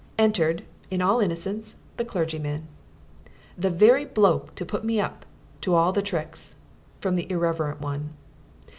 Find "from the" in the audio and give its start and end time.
6.99-7.31